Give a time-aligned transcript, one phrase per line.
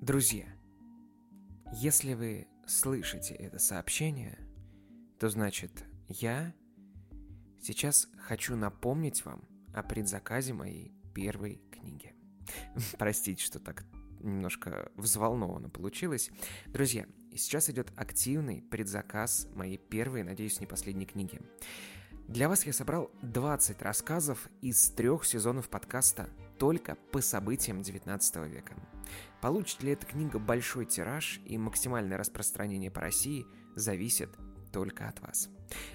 [0.00, 0.46] Друзья,
[1.74, 4.38] если вы слышите это сообщение,
[5.18, 6.54] то значит я
[7.60, 9.44] сейчас хочу напомнить вам
[9.74, 12.14] о предзаказе моей первой книги.
[12.98, 13.84] Простите, что так
[14.20, 16.30] немножко взволнованно получилось.
[16.68, 17.04] Друзья,
[17.36, 21.42] сейчас идет активный предзаказ моей первой, надеюсь, не последней книги.
[22.26, 26.30] Для вас я собрал 20 рассказов из трех сезонов подкаста
[26.60, 28.74] только по событиям 19 века.
[29.40, 34.28] Получит ли эта книга большой тираж и максимальное распространение по России, зависит
[34.70, 35.48] только от вас.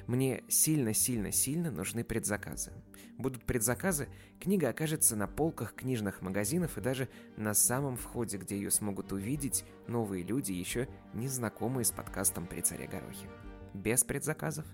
[0.08, 2.74] Мне сильно-сильно-сильно нужны предзаказы.
[3.20, 4.10] Будут предзаказы,
[4.40, 9.66] книга окажется на полках книжных магазинов и даже на самом входе, где ее смогут увидеть
[9.88, 13.30] новые люди, еще не знакомые с подкастом «При царе Горохе».
[13.76, 14.66] Без предзаказов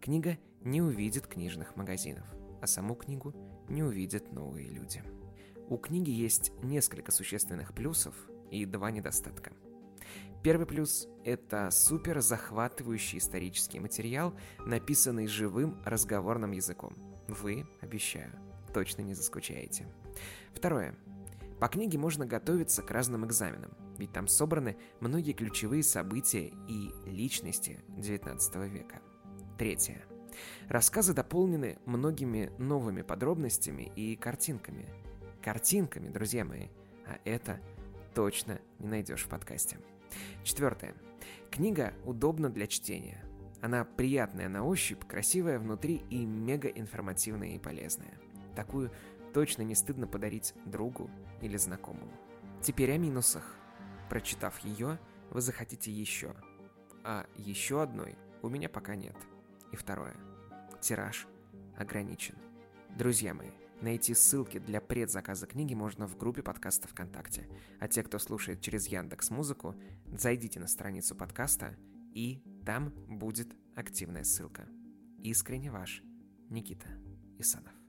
[0.00, 2.24] книга не увидит книжных магазинов,
[2.62, 3.34] а саму книгу
[3.68, 5.02] не увидят новые люди.
[5.70, 8.14] У книги есть несколько существенных плюсов
[8.50, 9.52] и два недостатка.
[10.42, 14.34] Первый плюс– это супер захватывающий исторический материал,
[14.66, 16.92] написанный живым разговорным языком.
[17.28, 18.30] Вы, обещаю,
[18.74, 19.86] точно не заскучаете.
[20.52, 20.96] Второе.
[21.60, 27.80] По книге можно готовиться к разным экзаменам, ведь там собраны многие ключевые события и личности
[27.96, 29.00] XIX века.
[29.56, 30.04] Третье.
[30.68, 34.90] Рассказы дополнены многими новыми подробностями и картинками–
[35.44, 36.68] картинками, друзья мои.
[37.06, 37.60] А это
[38.14, 39.78] точно не найдешь в подкасте.
[40.42, 40.94] Четвертое.
[41.50, 43.22] Книга удобна для чтения.
[43.60, 48.18] Она приятная на ощупь, красивая внутри и мега информативная и полезная.
[48.56, 48.90] Такую
[49.34, 51.10] точно не стыдно подарить другу
[51.42, 52.12] или знакомому.
[52.62, 53.54] Теперь о минусах.
[54.08, 54.98] Прочитав ее,
[55.30, 56.34] вы захотите еще.
[57.02, 59.16] А еще одной у меня пока нет.
[59.72, 60.16] И второе.
[60.80, 61.26] Тираж
[61.76, 62.36] ограничен.
[62.96, 63.50] Друзья мои,
[63.80, 67.48] Найти ссылки для предзаказа книги можно в группе подкаста ВКонтакте.
[67.80, 69.74] А те, кто слушает через Яндекс Музыку,
[70.16, 71.76] зайдите на страницу подкаста,
[72.12, 74.66] и там будет активная ссылка.
[75.18, 76.02] Искренне ваш
[76.48, 76.88] Никита
[77.38, 77.83] Исанов.